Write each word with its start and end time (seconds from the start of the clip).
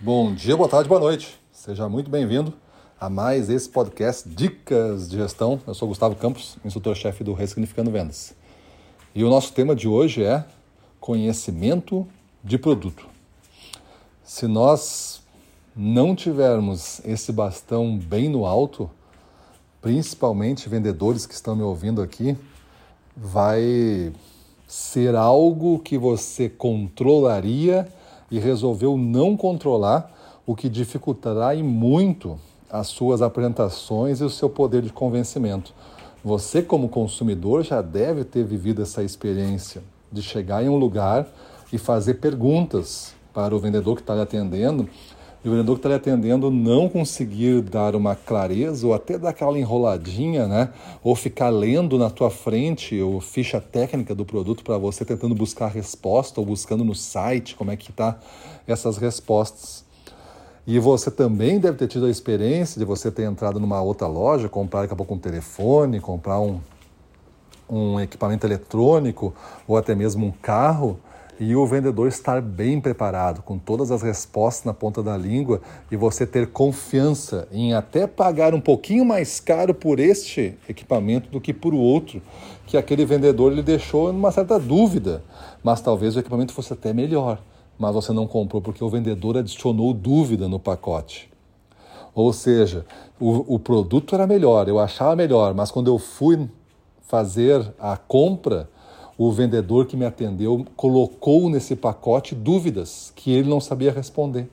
Bom 0.00 0.32
dia, 0.32 0.56
boa 0.56 0.68
tarde, 0.68 0.88
boa 0.88 1.00
noite. 1.00 1.40
Seja 1.50 1.88
muito 1.88 2.08
bem-vindo 2.08 2.54
a 3.00 3.10
mais 3.10 3.50
esse 3.50 3.68
podcast 3.68 4.28
Dicas 4.28 5.10
de 5.10 5.16
Gestão. 5.16 5.60
Eu 5.66 5.74
sou 5.74 5.88
Gustavo 5.88 6.14
Campos, 6.14 6.56
instrutor-chefe 6.64 7.24
do 7.24 7.32
Ressignificando 7.32 7.90
Vendas. 7.90 8.32
E 9.12 9.24
o 9.24 9.28
nosso 9.28 9.52
tema 9.52 9.74
de 9.74 9.88
hoje 9.88 10.22
é 10.22 10.44
conhecimento 11.00 12.06
de 12.44 12.56
produto. 12.56 13.08
Se 14.22 14.46
nós 14.46 15.20
não 15.74 16.14
tivermos 16.14 17.04
esse 17.04 17.32
bastão 17.32 17.98
bem 17.98 18.28
no 18.28 18.46
alto, 18.46 18.88
principalmente 19.82 20.68
vendedores 20.68 21.26
que 21.26 21.34
estão 21.34 21.56
me 21.56 21.64
ouvindo 21.64 22.00
aqui, 22.00 22.36
vai 23.16 24.12
ser 24.64 25.16
algo 25.16 25.80
que 25.80 25.98
você 25.98 26.48
controlaria 26.48 27.92
e 28.30 28.38
resolveu 28.38 28.96
não 28.96 29.36
controlar, 29.36 30.12
o 30.46 30.54
que 30.54 30.68
dificultará 30.68 31.54
e 31.54 31.62
muito 31.62 32.38
as 32.70 32.88
suas 32.88 33.20
apresentações 33.20 34.20
e 34.20 34.24
o 34.24 34.30
seu 34.30 34.48
poder 34.48 34.82
de 34.82 34.92
convencimento. 34.92 35.74
Você, 36.24 36.62
como 36.62 36.88
consumidor, 36.88 37.62
já 37.62 37.80
deve 37.80 38.24
ter 38.24 38.44
vivido 38.44 38.82
essa 38.82 39.02
experiência 39.02 39.82
de 40.10 40.22
chegar 40.22 40.64
em 40.64 40.68
um 40.68 40.76
lugar 40.76 41.26
e 41.72 41.78
fazer 41.78 42.14
perguntas 42.14 43.14
para 43.32 43.54
o 43.54 43.58
vendedor 43.58 43.94
que 43.94 44.02
está 44.02 44.14
lhe 44.14 44.20
atendendo 44.20 44.88
e 45.44 45.48
o 45.48 45.52
vendedor 45.52 45.76
que 45.76 45.78
está 45.78 45.88
lhe 45.88 45.94
atendendo 45.94 46.50
não 46.50 46.88
conseguir 46.88 47.62
dar 47.62 47.94
uma 47.94 48.16
clareza 48.16 48.86
ou 48.86 48.92
até 48.92 49.16
dar 49.16 49.30
aquela 49.30 49.56
enroladinha, 49.58 50.48
né? 50.48 50.70
Ou 51.02 51.14
ficar 51.14 51.48
lendo 51.48 51.96
na 51.96 52.10
tua 52.10 52.28
frente 52.28 53.00
ou 53.00 53.20
ficha 53.20 53.60
técnica 53.60 54.14
do 54.16 54.24
produto 54.24 54.64
para 54.64 54.76
você 54.76 55.04
tentando 55.04 55.36
buscar 55.36 55.68
resposta 55.68 56.40
ou 56.40 56.46
buscando 56.46 56.84
no 56.84 56.94
site 56.94 57.54
como 57.54 57.70
é 57.70 57.76
que 57.76 57.92
tá 57.92 58.18
essas 58.66 58.96
respostas. 58.96 59.84
E 60.66 60.78
você 60.80 61.10
também 61.10 61.60
deve 61.60 61.78
ter 61.78 61.86
tido 61.86 62.06
a 62.06 62.10
experiência 62.10 62.78
de 62.78 62.84
você 62.84 63.10
ter 63.10 63.22
entrado 63.22 63.60
numa 63.60 63.80
outra 63.80 64.08
loja, 64.08 64.48
comprar 64.48 64.82
daqui 64.82 64.92
a 64.92 64.96
pouco 64.96 65.14
um 65.14 65.18
telefone, 65.18 66.00
comprar 66.00 66.40
um, 66.40 66.60
um 67.70 68.00
equipamento 68.00 68.44
eletrônico 68.44 69.32
ou 69.68 69.76
até 69.76 69.94
mesmo 69.94 70.26
um 70.26 70.32
carro 70.32 70.98
e 71.40 71.54
o 71.54 71.64
vendedor 71.66 72.08
estar 72.08 72.42
bem 72.42 72.80
preparado, 72.80 73.42
com 73.42 73.58
todas 73.58 73.90
as 73.90 74.02
respostas 74.02 74.64
na 74.64 74.74
ponta 74.74 75.02
da 75.02 75.16
língua 75.16 75.60
e 75.90 75.96
você 75.96 76.26
ter 76.26 76.48
confiança 76.48 77.46
em 77.52 77.74
até 77.74 78.06
pagar 78.06 78.54
um 78.54 78.60
pouquinho 78.60 79.04
mais 79.04 79.38
caro 79.38 79.72
por 79.72 80.00
este 80.00 80.56
equipamento 80.68 81.30
do 81.30 81.40
que 81.40 81.54
por 81.54 81.72
outro, 81.72 82.20
que 82.66 82.76
aquele 82.76 83.04
vendedor 83.04 83.52
lhe 83.52 83.62
deixou 83.62 84.12
numa 84.12 84.32
certa 84.32 84.58
dúvida, 84.58 85.22
mas 85.62 85.80
talvez 85.80 86.16
o 86.16 86.18
equipamento 86.18 86.52
fosse 86.52 86.72
até 86.72 86.92
melhor, 86.92 87.40
mas 87.78 87.94
você 87.94 88.12
não 88.12 88.26
comprou 88.26 88.60
porque 88.60 88.82
o 88.82 88.90
vendedor 88.90 89.36
adicionou 89.36 89.94
dúvida 89.94 90.48
no 90.48 90.58
pacote. 90.58 91.30
Ou 92.14 92.32
seja, 92.32 92.84
o, 93.20 93.54
o 93.54 93.58
produto 93.60 94.14
era 94.14 94.26
melhor, 94.26 94.68
eu 94.68 94.80
achava 94.80 95.14
melhor, 95.14 95.54
mas 95.54 95.70
quando 95.70 95.86
eu 95.86 95.98
fui 95.98 96.48
fazer 97.02 97.72
a 97.78 97.96
compra, 97.96 98.68
o 99.18 99.32
vendedor 99.32 99.86
que 99.86 99.96
me 99.96 100.04
atendeu 100.04 100.64
colocou 100.76 101.50
nesse 101.50 101.74
pacote 101.74 102.36
dúvidas 102.36 103.12
que 103.16 103.32
ele 103.32 103.50
não 103.50 103.60
sabia 103.60 103.90
responder. 103.90 104.48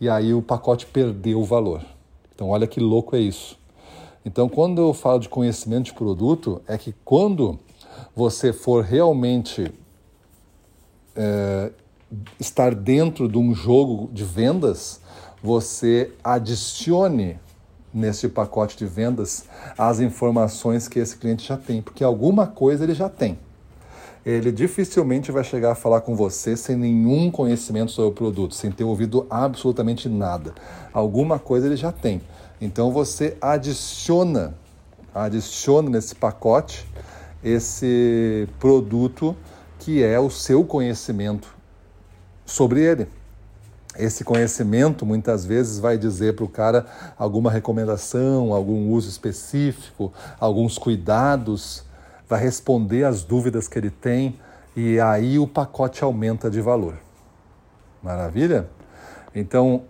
E 0.00 0.08
aí 0.08 0.32
o 0.32 0.40
pacote 0.40 0.86
perdeu 0.86 1.40
o 1.40 1.44
valor. 1.44 1.84
Então, 2.32 2.50
olha 2.50 2.68
que 2.68 2.78
louco 2.78 3.16
é 3.16 3.18
isso. 3.18 3.58
Então, 4.24 4.48
quando 4.48 4.80
eu 4.80 4.94
falo 4.94 5.18
de 5.18 5.28
conhecimento 5.28 5.86
de 5.86 5.94
produto, 5.94 6.62
é 6.68 6.78
que 6.78 6.94
quando 7.04 7.58
você 8.14 8.52
for 8.52 8.84
realmente 8.84 9.72
é, 11.16 11.72
estar 12.38 12.76
dentro 12.76 13.28
de 13.28 13.36
um 13.36 13.52
jogo 13.52 14.08
de 14.12 14.22
vendas, 14.22 15.00
você 15.42 16.12
adicione 16.22 17.36
nesse 17.92 18.28
pacote 18.28 18.76
de 18.76 18.86
vendas 18.86 19.46
as 19.76 19.98
informações 19.98 20.86
que 20.86 21.00
esse 21.00 21.16
cliente 21.16 21.48
já 21.48 21.56
tem, 21.56 21.82
porque 21.82 22.04
alguma 22.04 22.46
coisa 22.46 22.84
ele 22.84 22.94
já 22.94 23.08
tem 23.08 23.36
ele 24.24 24.52
dificilmente 24.52 25.32
vai 25.32 25.42
chegar 25.42 25.72
a 25.72 25.74
falar 25.74 26.00
com 26.00 26.14
você 26.14 26.56
sem 26.56 26.76
nenhum 26.76 27.30
conhecimento 27.30 27.90
sobre 27.90 28.10
o 28.10 28.14
produto, 28.14 28.54
sem 28.54 28.70
ter 28.70 28.84
ouvido 28.84 29.26
absolutamente 29.28 30.08
nada. 30.08 30.54
Alguma 30.92 31.38
coisa 31.38 31.66
ele 31.66 31.76
já 31.76 31.90
tem. 31.90 32.22
Então 32.60 32.92
você 32.92 33.36
adiciona, 33.40 34.54
adiciona 35.12 35.90
nesse 35.90 36.14
pacote 36.14 36.86
esse 37.42 38.48
produto 38.60 39.36
que 39.80 40.00
é 40.02 40.20
o 40.20 40.30
seu 40.30 40.64
conhecimento 40.64 41.52
sobre 42.46 42.80
ele. 42.80 43.08
Esse 43.98 44.22
conhecimento 44.22 45.04
muitas 45.04 45.44
vezes 45.44 45.80
vai 45.80 45.98
dizer 45.98 46.36
para 46.36 46.44
o 46.44 46.48
cara 46.48 46.86
alguma 47.18 47.50
recomendação, 47.50 48.54
algum 48.54 48.90
uso 48.90 49.08
específico, 49.08 50.12
alguns 50.38 50.78
cuidados 50.78 51.84
vai 52.32 52.40
responder 52.40 53.04
às 53.04 53.22
dúvidas 53.22 53.68
que 53.68 53.78
ele 53.78 53.90
tem 53.90 54.38
e 54.74 54.98
aí 54.98 55.38
o 55.38 55.46
pacote 55.46 56.02
aumenta 56.02 56.50
de 56.50 56.62
valor. 56.62 56.94
Maravilha? 58.02 58.70
Então, 59.34 59.82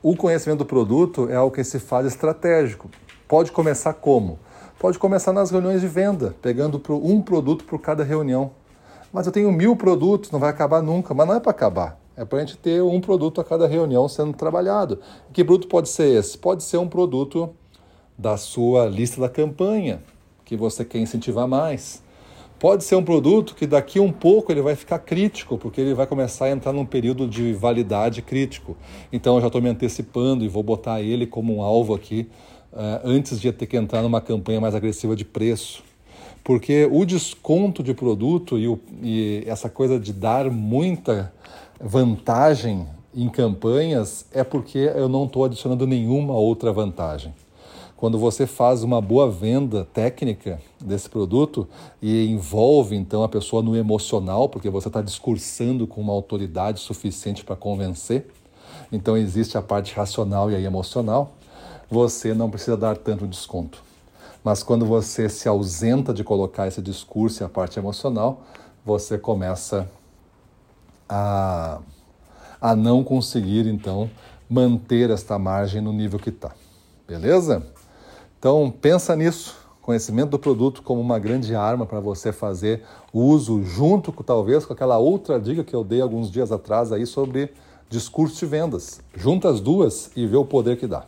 o 0.00 0.14
conhecimento 0.14 0.60
do 0.60 0.64
produto 0.64 1.28
é 1.28 1.34
algo 1.34 1.52
que 1.52 1.64
se 1.64 1.80
faz 1.80 2.06
estratégico. 2.06 2.88
Pode 3.26 3.50
começar 3.50 3.94
como? 3.94 4.38
Pode 4.78 4.96
começar 4.96 5.32
nas 5.32 5.50
reuniões 5.50 5.80
de 5.80 5.88
venda, 5.88 6.36
pegando 6.40 6.80
um 6.88 7.20
produto 7.20 7.64
por 7.64 7.80
cada 7.80 8.04
reunião. 8.04 8.52
Mas 9.12 9.26
eu 9.26 9.32
tenho 9.32 9.50
mil 9.50 9.74
produtos, 9.74 10.30
não 10.30 10.38
vai 10.38 10.50
acabar 10.50 10.80
nunca. 10.80 11.12
Mas 11.12 11.26
não 11.26 11.34
é 11.34 11.40
para 11.40 11.50
acabar. 11.50 11.98
É 12.16 12.24
para 12.24 12.38
a 12.38 12.40
gente 12.42 12.56
ter 12.58 12.80
um 12.80 13.00
produto 13.00 13.40
a 13.40 13.44
cada 13.44 13.66
reunião 13.66 14.08
sendo 14.08 14.32
trabalhado. 14.34 15.00
Que 15.32 15.42
produto 15.42 15.66
pode 15.66 15.88
ser 15.88 16.16
esse? 16.16 16.38
Pode 16.38 16.62
ser 16.62 16.76
um 16.76 16.88
produto 16.88 17.50
da 18.16 18.36
sua 18.36 18.86
lista 18.86 19.20
da 19.20 19.28
campanha 19.28 20.00
que 20.56 20.60
você 20.62 20.84
quer 20.84 20.98
incentivar 20.98 21.46
mais. 21.46 22.02
Pode 22.58 22.84
ser 22.84 22.94
um 22.94 23.02
produto 23.02 23.56
que 23.56 23.66
daqui 23.66 23.98
um 23.98 24.12
pouco 24.12 24.52
ele 24.52 24.62
vai 24.62 24.76
ficar 24.76 25.00
crítico, 25.00 25.58
porque 25.58 25.80
ele 25.80 25.94
vai 25.94 26.06
começar 26.06 26.44
a 26.44 26.50
entrar 26.50 26.72
num 26.72 26.86
período 26.86 27.26
de 27.26 27.52
validade 27.52 28.22
crítico. 28.22 28.76
Então 29.12 29.34
eu 29.34 29.40
já 29.40 29.48
estou 29.48 29.60
me 29.60 29.68
antecipando 29.68 30.44
e 30.44 30.48
vou 30.48 30.62
botar 30.62 31.02
ele 31.02 31.26
como 31.26 31.56
um 31.56 31.60
alvo 31.60 31.92
aqui 31.92 32.28
uh, 32.72 33.00
antes 33.04 33.40
de 33.40 33.50
ter 33.50 33.66
que 33.66 33.76
entrar 33.76 34.00
numa 34.02 34.20
campanha 34.20 34.60
mais 34.60 34.76
agressiva 34.76 35.16
de 35.16 35.24
preço. 35.24 35.82
Porque 36.44 36.88
o 36.90 37.04
desconto 37.04 37.82
de 37.82 37.94
produto 37.94 38.56
e, 38.58 38.68
o, 38.68 38.78
e 39.02 39.42
essa 39.46 39.68
coisa 39.68 39.98
de 39.98 40.12
dar 40.12 40.48
muita 40.50 41.32
vantagem 41.80 42.86
em 43.12 43.28
campanhas 43.28 44.24
é 44.32 44.44
porque 44.44 44.78
eu 44.78 45.08
não 45.08 45.24
estou 45.24 45.44
adicionando 45.44 45.84
nenhuma 45.86 46.34
outra 46.34 46.72
vantagem. 46.72 47.34
Quando 48.02 48.18
você 48.18 48.48
faz 48.48 48.82
uma 48.82 49.00
boa 49.00 49.30
venda 49.30 49.84
técnica 49.94 50.60
desse 50.80 51.08
produto 51.08 51.68
e 52.02 52.26
envolve 52.26 52.96
então 52.96 53.22
a 53.22 53.28
pessoa 53.28 53.62
no 53.62 53.76
emocional, 53.76 54.48
porque 54.48 54.68
você 54.68 54.88
está 54.88 55.00
discursando 55.00 55.86
com 55.86 56.00
uma 56.00 56.12
autoridade 56.12 56.80
suficiente 56.80 57.44
para 57.44 57.54
convencer, 57.54 58.26
então 58.90 59.16
existe 59.16 59.56
a 59.56 59.62
parte 59.62 59.94
racional 59.94 60.50
e 60.50 60.56
a 60.56 60.60
emocional, 60.60 61.34
você 61.88 62.34
não 62.34 62.50
precisa 62.50 62.76
dar 62.76 62.96
tanto 62.96 63.24
desconto. 63.24 63.80
Mas 64.42 64.64
quando 64.64 64.84
você 64.84 65.28
se 65.28 65.48
ausenta 65.48 66.12
de 66.12 66.24
colocar 66.24 66.66
esse 66.66 66.82
discurso 66.82 67.44
e 67.44 67.46
a 67.46 67.48
parte 67.48 67.78
emocional, 67.78 68.42
você 68.84 69.16
começa 69.16 69.88
a, 71.08 71.78
a 72.60 72.74
não 72.74 73.04
conseguir, 73.04 73.68
então, 73.68 74.10
manter 74.50 75.08
esta 75.08 75.38
margem 75.38 75.80
no 75.80 75.92
nível 75.92 76.18
que 76.18 76.30
está. 76.30 76.50
Beleza? 77.06 77.64
Então, 78.42 78.74
pensa 78.80 79.14
nisso, 79.14 79.56
conhecimento 79.80 80.30
do 80.30 80.38
produto 80.38 80.82
como 80.82 81.00
uma 81.00 81.16
grande 81.16 81.54
arma 81.54 81.86
para 81.86 82.00
você 82.00 82.32
fazer 82.32 82.82
uso 83.14 83.62
junto 83.62 84.10
com 84.10 84.24
talvez 84.24 84.66
com 84.66 84.72
aquela 84.72 84.98
outra 84.98 85.38
dica 85.38 85.62
que 85.62 85.76
eu 85.76 85.84
dei 85.84 86.00
alguns 86.00 86.28
dias 86.28 86.50
atrás 86.50 86.90
aí 86.90 87.06
sobre 87.06 87.54
discurso 87.88 88.40
de 88.40 88.46
vendas. 88.46 89.00
Junta 89.14 89.48
as 89.48 89.60
duas 89.60 90.10
e 90.16 90.26
vê 90.26 90.36
o 90.36 90.44
poder 90.44 90.76
que 90.76 90.88
dá. 90.88 91.04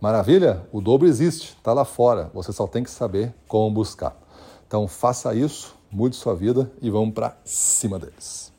Maravilha? 0.00 0.66
O 0.72 0.80
dobro 0.80 1.06
existe, 1.06 1.54
está 1.56 1.72
lá 1.72 1.84
fora. 1.84 2.32
Você 2.34 2.52
só 2.52 2.66
tem 2.66 2.82
que 2.82 2.90
saber 2.90 3.32
como 3.46 3.72
buscar. 3.72 4.16
Então 4.66 4.88
faça 4.88 5.32
isso, 5.36 5.72
mude 5.88 6.16
sua 6.16 6.34
vida 6.34 6.68
e 6.82 6.90
vamos 6.90 7.14
para 7.14 7.36
cima 7.44 7.96
deles. 7.96 8.55